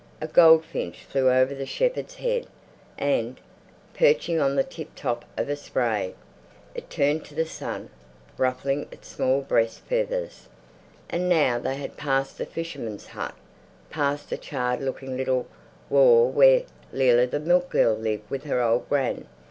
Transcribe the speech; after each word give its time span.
A 0.19 0.25
goldfinch 0.25 1.03
flew 1.03 1.29
over 1.29 1.53
the 1.53 1.63
shepherd's 1.67 2.15
head 2.15 2.47
and, 2.97 3.39
perching 3.93 4.41
on 4.41 4.55
the 4.55 4.63
tiptop 4.63 5.23
of 5.37 5.47
a 5.47 5.55
spray, 5.55 6.15
it 6.73 6.89
turned 6.89 7.23
to 7.25 7.35
the 7.35 7.45
sun, 7.45 7.91
ruffling 8.35 8.87
its 8.91 9.09
small 9.09 9.41
breast 9.41 9.81
feathers. 9.81 10.49
And 11.07 11.29
now 11.29 11.59
they 11.59 11.75
had 11.75 11.97
passed 11.97 12.39
the 12.39 12.47
fisherman's 12.47 13.09
hut, 13.09 13.35
passed 13.91 14.31
the 14.31 14.39
charred 14.39 14.81
looking 14.81 15.15
little 15.17 15.45
whare 15.87 16.23
where 16.25 16.63
Leila 16.91 17.27
the 17.27 17.39
milk 17.39 17.69
girl 17.69 17.93
lived 17.93 18.27
with 18.27 18.45
her 18.45 18.59
old 18.59 18.89
Gran. 18.89 19.27